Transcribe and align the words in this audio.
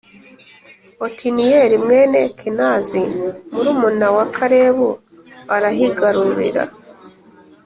Otiniyeli 1.05 1.75
mwene 1.83 2.19
Kenazi, 2.39 3.03
murumuna 3.53 4.07
wa 4.15 4.25
Kalebu, 4.35 4.89
arahigarurira, 5.55 6.63